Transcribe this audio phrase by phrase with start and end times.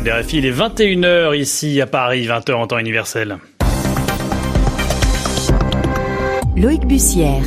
[0.00, 3.38] des il est 21h ici à Paris, 20h en temps universel.
[6.56, 7.42] Loïc Bussière.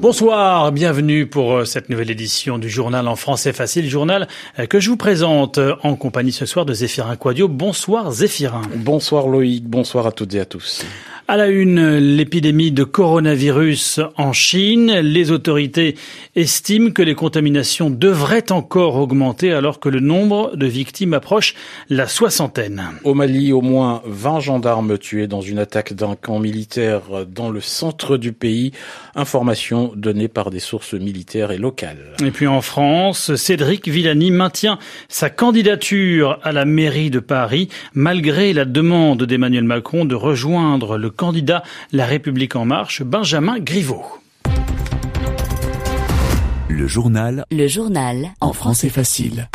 [0.00, 4.28] Bonsoir, bienvenue pour euh, cette nouvelle édition du journal en français facile, journal
[4.58, 7.48] euh, que je vous présente euh, en compagnie ce soir de Zéphirin Quadio.
[7.48, 8.62] Bonsoir Zéphirin.
[8.76, 10.86] Bonsoir Loïc, bonsoir à toutes et à tous.
[11.30, 14.98] À la une, l'épidémie de coronavirus en Chine.
[14.98, 15.94] Les autorités
[16.34, 21.54] estiment que les contaminations devraient encore augmenter alors que le nombre de victimes approche
[21.88, 22.82] la soixantaine.
[23.04, 27.60] Au Mali, au moins 20 gendarmes tués dans une attaque d'un camp militaire dans le
[27.60, 28.72] centre du pays.
[29.14, 32.14] Information donnée par des sources militaires et locales.
[32.24, 38.52] Et puis en France, Cédric Villani maintient sa candidature à la mairie de Paris malgré
[38.52, 41.62] la demande d'Emmanuel Macron de rejoindre le candidat
[41.92, 44.04] La République en marche, Benjamin Griveaux.
[46.68, 47.44] Le journal.
[47.50, 48.30] Le journal.
[48.40, 49.48] En français facile.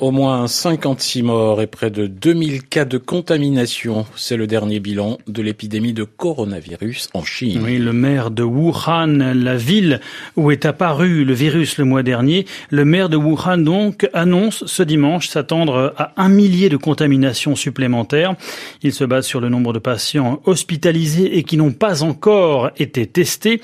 [0.00, 4.06] Au moins 56 morts et près de 2000 cas de contamination.
[4.14, 7.60] C'est le dernier bilan de l'épidémie de coronavirus en Chine.
[7.64, 10.00] Oui, le maire de Wuhan, la ville
[10.36, 14.84] où est apparu le virus le mois dernier, le maire de Wuhan donc annonce ce
[14.84, 18.36] dimanche s'attendre à un millier de contaminations supplémentaires.
[18.84, 23.06] Il se base sur le nombre de patients hospitalisés et qui n'ont pas encore été
[23.06, 23.60] testés.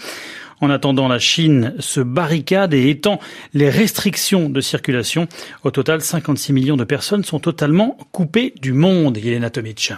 [0.65, 3.21] En attendant, la Chine se barricade et étend
[3.53, 5.29] les restrictions de circulation.
[5.63, 9.19] Au total, 56 millions de personnes sont totalement coupées du monde.
[9.19, 9.93] Yelena Tomic.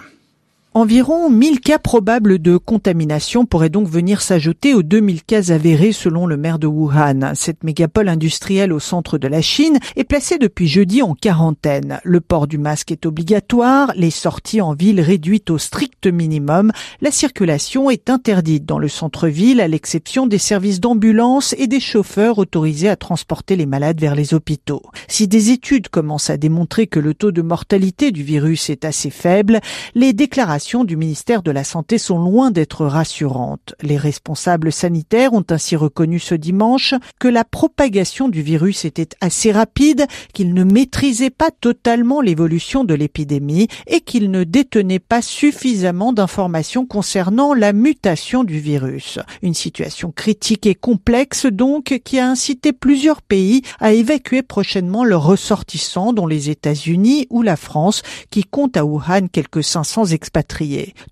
[0.77, 6.27] Environ 1000 cas probables de contamination pourraient donc venir s'ajouter aux 2000 cas avérés selon
[6.27, 7.33] le maire de Wuhan.
[7.33, 11.99] Cette mégapole industrielle au centre de la Chine est placée depuis jeudi en quarantaine.
[12.03, 17.09] Le port du masque est obligatoire, les sorties en ville réduites au strict minimum, la
[17.09, 22.89] circulation est interdite dans le centre-ville à l'exception des services d'ambulance et des chauffeurs autorisés
[22.89, 24.83] à transporter les malades vers les hôpitaux.
[25.07, 29.09] Si des études commencent à démontrer que le taux de mortalité du virus est assez
[29.09, 29.59] faible,
[29.95, 33.73] les déclarations du ministère de la Santé sont loin d'être rassurantes.
[33.81, 39.53] Les responsables sanitaires ont ainsi reconnu ce dimanche que la propagation du virus était assez
[39.53, 46.11] rapide, qu'ils ne maîtrisaient pas totalement l'évolution de l'épidémie et qu'ils ne détenaient pas suffisamment
[46.11, 49.19] d'informations concernant la mutation du virus.
[49.41, 55.23] Une situation critique et complexe donc qui a incité plusieurs pays à évacuer prochainement leurs
[55.23, 58.01] ressortissants dont les États-Unis ou la France
[58.31, 60.56] qui comptent à Wuhan quelques 500 expatriés.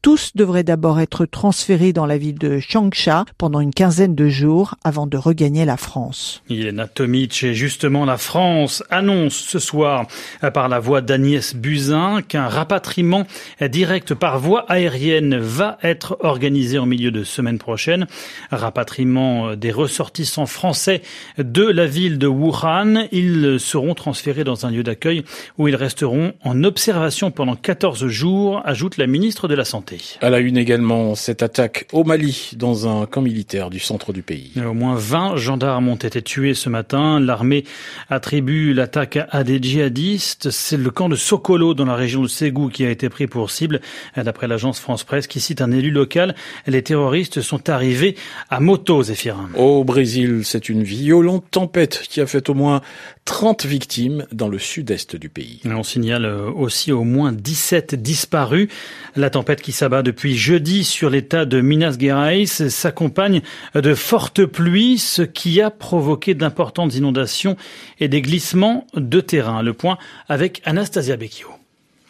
[0.01, 4.75] Tous devraient d'abord être transférés dans la ville de Changsha pendant une quinzaine de jours
[4.83, 6.41] avant de regagner la France.
[6.49, 10.07] Yelena Tomic et justement la France annonce ce soir
[10.53, 13.25] par la voix d'Agnès Buzyn qu'un rapatriement
[13.61, 18.07] direct par voie aérienne va être organisé en milieu de semaine prochaine.
[18.51, 21.01] Rapatriement des ressortissants français
[21.37, 23.07] de la ville de Wuhan.
[23.11, 25.23] Ils seront transférés dans un lieu d'accueil
[25.57, 29.97] où ils resteront en observation pendant 14 jours, ajoute la ministre de la Santé.
[30.21, 34.21] À la une également, cette attaque au Mali dans un camp militaire du centre du
[34.21, 34.51] pays.
[34.57, 37.19] Au moins 20 gendarmes ont été tués ce matin.
[37.19, 37.63] L'armée
[38.09, 40.51] attribue l'attaque à des djihadistes.
[40.51, 43.49] C'est le camp de Sokolo dans la région de Ségou qui a été pris pour
[43.49, 43.81] cible.
[44.15, 46.35] D'après l'agence France Presse qui cite un élu local,
[46.67, 48.15] les terroristes sont arrivés
[48.49, 49.49] à moto, Zéphirin.
[49.55, 52.81] Au Brésil, c'est une violente tempête qui a fait au moins
[53.25, 55.61] 30 victimes dans le sud-est du pays.
[55.65, 58.67] On signale aussi au moins 17 disparus.
[59.15, 63.41] La tempête qui s'abat depuis jeudi sur l'état de Minas Gerais s'accompagne
[63.73, 67.55] de fortes pluies, ce qui a provoqué d'importantes inondations
[67.99, 69.61] et des glissements de terrain.
[69.61, 71.64] Le point avec Anastasia Becchio.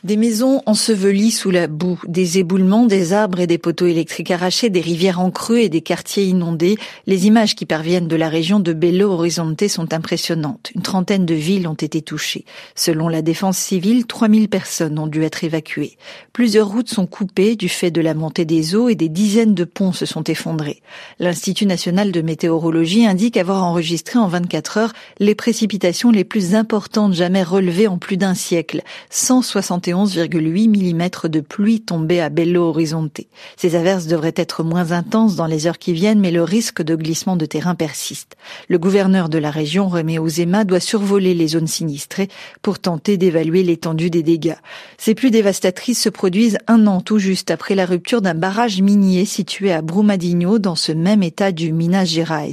[0.05, 4.69] Des maisons ensevelies sous la boue, des éboulements, des arbres et des poteaux électriques arrachés,
[4.69, 6.77] des rivières en creux et des quartiers inondés.
[7.07, 10.69] Les images qui parviennent de la région de Belo Horizonte sont impressionnantes.
[10.75, 12.45] Une trentaine de villes ont été touchées.
[12.75, 15.97] Selon la défense civile, 3000 personnes ont dû être évacuées.
[16.33, 19.63] Plusieurs routes sont coupées du fait de la montée des eaux et des dizaines de
[19.63, 20.83] ponts se sont effondrés.
[21.17, 27.15] L'Institut national de météorologie indique avoir enregistré en 24 heures les précipitations les plus importantes
[27.15, 28.83] jamais relevées en plus d'un siècle.
[29.09, 33.21] 171 11,8 mm de pluie tombée à Belo Horizonte.
[33.55, 36.95] Ces averses devraient être moins intenses dans les heures qui viennent, mais le risque de
[36.95, 38.35] glissement de terrain persiste.
[38.67, 42.27] Le gouverneur de la région, Remé Ozema, doit survoler les zones sinistrées
[42.61, 44.57] pour tenter d'évaluer l'étendue des dégâts.
[44.97, 49.25] Ces pluies dévastatrices se produisent un an tout juste après la rupture d'un barrage minier
[49.25, 52.51] situé à Brumadinho dans ce même état du Minas Gerais.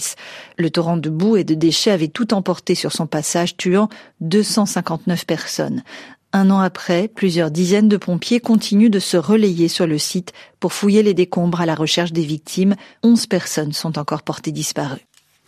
[0.56, 3.88] Le torrent de boue et de déchets avait tout emporté sur son passage, tuant
[4.20, 5.82] 259 personnes.
[6.34, 10.72] Un an après, plusieurs dizaines de pompiers continuent de se relayer sur le site pour
[10.72, 12.74] fouiller les décombres à la recherche des victimes.
[13.02, 15.06] Onze personnes sont encore portées disparues.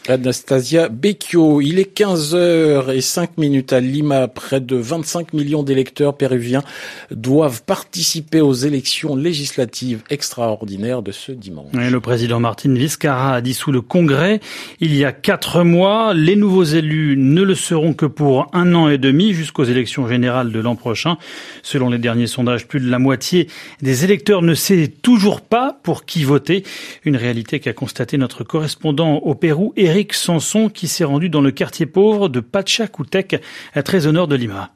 [0.09, 1.61] Anastasia Becchio.
[1.61, 4.29] Il est 15 heures et 5 minutes à Lima.
[4.29, 6.63] Près de 25 millions d'électeurs péruviens
[7.11, 11.73] doivent participer aux élections législatives extraordinaires de ce dimanche.
[11.73, 14.41] le président Martin Vizcarra a dissous le Congrès
[14.81, 16.13] il y a quatre mois.
[16.13, 20.53] Les nouveaux élus ne le seront que pour un an et demi jusqu'aux élections générales
[20.53, 21.17] de l'an prochain.
[21.63, 23.49] Selon les derniers sondages, plus de la moitié
[23.81, 26.65] des électeurs ne sait toujours pas pour qui voter.
[27.05, 31.51] Une réalité qu'a constaté notre correspondant au Pérou, Eric Sanson qui s'est rendu dans le
[31.51, 33.41] quartier pauvre de Pachacutec,
[33.85, 34.73] très au nord de Lima.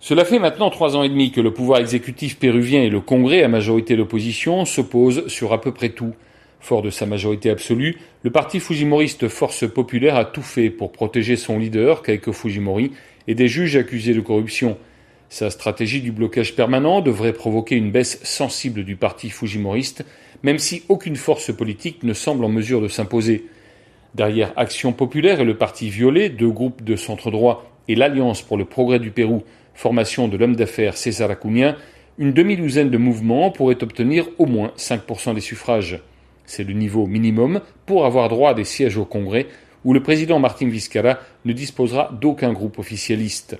[0.00, 3.42] Cela fait maintenant trois ans et demi que le pouvoir exécutif péruvien et le Congrès,
[3.42, 6.14] à majorité d'opposition, s'opposent sur à peu près tout.
[6.58, 11.36] Fort de sa majorité absolue, le parti fujimoriste Force Populaire a tout fait pour protéger
[11.36, 12.92] son leader, Keiko Fujimori,
[13.28, 14.76] et des juges accusés de corruption.
[15.28, 20.04] Sa stratégie du blocage permanent devrait provoquer une baisse sensible du parti fujimoriste,
[20.42, 23.46] même si aucune force politique ne semble en mesure de s'imposer.
[24.14, 28.64] Derrière Action populaire et le Parti violet, deux groupes de centre-droit, et l'Alliance pour le
[28.64, 31.76] progrès du Pérou, formation de l'homme d'affaires César Acunha,
[32.18, 36.00] une demi-douzaine de mouvements pourraient obtenir au moins 5% des suffrages.
[36.44, 39.46] C'est le niveau minimum pour avoir droit à des sièges au Congrès,
[39.84, 43.58] où le président Martin Vizcarra ne disposera d'aucun groupe officialiste.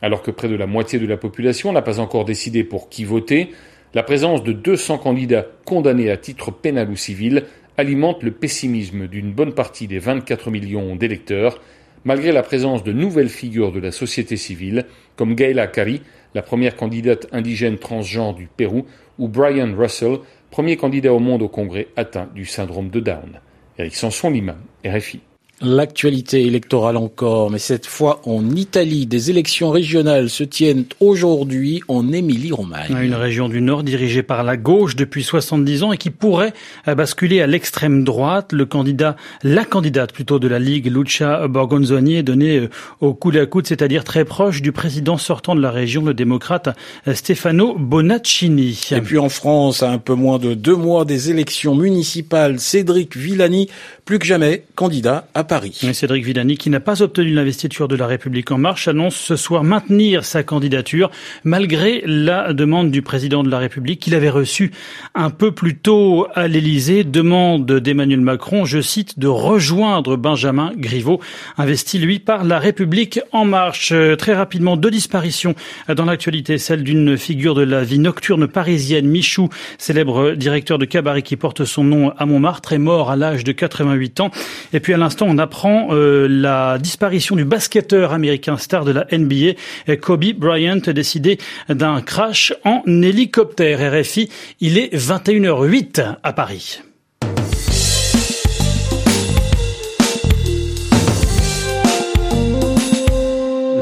[0.00, 3.04] Alors que près de la moitié de la population n'a pas encore décidé pour qui
[3.04, 3.50] voter,
[3.94, 7.44] la présence de 200 candidats condamnés à titre pénal ou civil
[7.76, 11.60] alimente le pessimisme d'une bonne partie des 24 millions d'électeurs,
[12.04, 14.86] malgré la présence de nouvelles figures de la société civile,
[15.16, 16.02] comme Gaila Kari,
[16.34, 18.86] la première candidate indigène transgenre du Pérou,
[19.18, 20.18] ou Brian Russell,
[20.50, 23.40] premier candidat au monde au Congrès atteint du syndrome de Down.
[23.78, 25.20] Eric Sanson, Lima, RFI.
[25.64, 29.06] L'actualité électorale encore, mais cette fois en Italie.
[29.06, 32.96] Des élections régionales se tiennent aujourd'hui en Émilie-Romagne.
[33.00, 36.52] Une région du Nord dirigée par la gauche depuis 70 ans et qui pourrait
[36.86, 38.52] basculer à l'extrême droite.
[38.52, 39.14] Le candidat,
[39.44, 42.70] la candidate plutôt de la Ligue, Lucia Borgonzoni, est donnée euh,
[43.00, 46.70] au coude à coude, c'est-à-dire très proche du président sortant de la région, le démocrate
[47.06, 48.88] euh, Stefano Bonaccini.
[48.90, 53.16] Et puis en France, à un peu moins de deux mois des élections municipales, Cédric
[53.16, 53.68] Villani,
[54.04, 55.78] plus que jamais candidat à Paris.
[55.92, 59.64] Cédric Villani, qui n'a pas obtenu l'investiture de la République en marche, annonce ce soir
[59.64, 61.10] maintenir sa candidature
[61.44, 64.70] malgré la demande du président de la République qu'il avait reçue
[65.14, 71.20] un peu plus tôt à l'Élysée, demande d'Emmanuel Macron, je cite, de rejoindre Benjamin Griveaux,
[71.58, 73.92] investi lui par la République en marche.
[74.16, 75.54] Très rapidement, deux disparitions
[75.94, 81.20] dans l'actualité, celle d'une figure de la vie nocturne parisienne, Michou, célèbre directeur de cabaret
[81.20, 84.30] qui porte son nom à Montmartre, est mort à l'âge de 88 ans.
[84.72, 89.06] Et puis à l'instant, on apprend euh, la disparition du basketteur américain star de la
[89.12, 93.80] NBA, Kobe Bryant, décidé d'un crash en hélicoptère.
[93.92, 94.28] RFI,
[94.60, 96.80] il est 21h08 à Paris.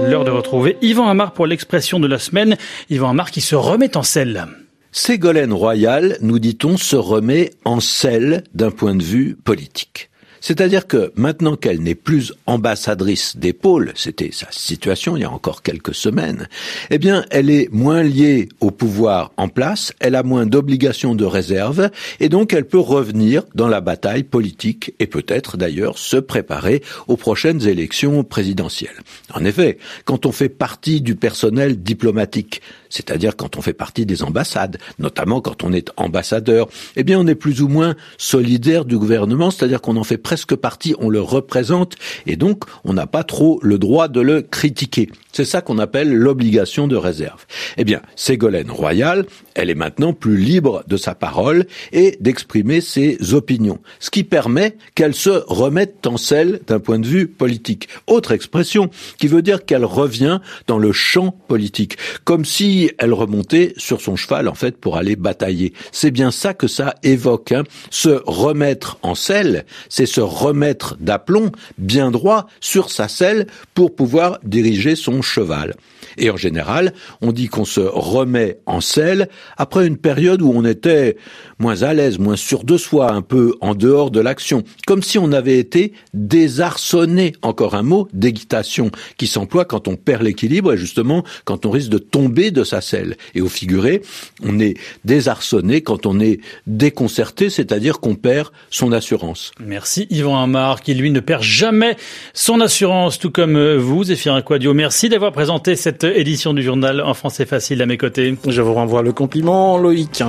[0.08, 2.56] L'heure de retrouver Yvan Amar pour l'expression de la semaine.
[2.88, 4.48] Yvan Amar qui se remet en selle.
[4.92, 10.09] Ségolène Royal, nous dit-on, se remet en selle d'un point de vue politique.
[10.40, 15.30] C'est-à-dire que maintenant qu'elle n'est plus ambassadrice des pôles, c'était sa situation il y a
[15.30, 16.48] encore quelques semaines,
[16.90, 21.24] eh bien, elle est moins liée au pouvoir en place, elle a moins d'obligations de
[21.24, 21.90] réserve,
[22.20, 27.16] et donc elle peut revenir dans la bataille politique et peut-être d'ailleurs se préparer aux
[27.16, 29.00] prochaines élections présidentielles.
[29.34, 34.22] En effet, quand on fait partie du personnel diplomatique, c'est-à-dire quand on fait partie des
[34.22, 38.98] ambassades, notamment quand on est ambassadeur, eh bien on est plus ou moins solidaire du
[38.98, 43.24] gouvernement, c'est-à-dire qu'on en fait presque partie, on le représente, et donc on n'a pas
[43.24, 45.08] trop le droit de le critiquer.
[45.32, 47.46] C'est ça qu'on appelle l'obligation de réserve.
[47.76, 53.34] Eh bien, Ségolène Royal, elle est maintenant plus libre de sa parole et d'exprimer ses
[53.34, 57.88] opinions, ce qui permet qu'elle se remette en selle d'un point de vue politique.
[58.06, 63.74] Autre expression qui veut dire qu'elle revient dans le champ politique, comme si elle remontait
[63.76, 65.72] sur son cheval en fait pour aller batailler.
[65.90, 67.52] C'est bien ça que ça évoque.
[67.52, 67.64] Hein.
[67.90, 74.38] Se remettre en selle, c'est se remettre d'aplomb bien droit sur sa selle pour pouvoir
[74.44, 75.74] diriger son cheval.
[76.18, 80.64] Et en général, on dit qu'on se remet en selle après une période où on
[80.64, 81.16] était
[81.58, 85.18] moins à l'aise, moins sûr de soi, un peu en dehors de l'action, comme si
[85.18, 90.76] on avait été désarçonné, encore un mot, d'équitation, qui s'emploie quand on perd l'équilibre et
[90.76, 93.16] justement quand on risque de tomber de sa selle.
[93.34, 94.02] Et au figuré,
[94.42, 94.74] on est
[95.04, 99.52] désarçonné quand on est déconcerté, c'est-à-dire qu'on perd son assurance.
[99.60, 101.96] Merci Yvan Amar, qui lui ne perd jamais
[102.32, 104.74] son assurance, tout comme euh, vous, Zéphir Aquadio.
[104.74, 108.34] Merci d'avoir présenté cette édition du journal en français facile à mes côtés.
[108.46, 110.22] Je vous renvoie le compliment, Loïc.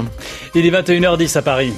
[0.53, 1.71] Il est 21h10 à Paris.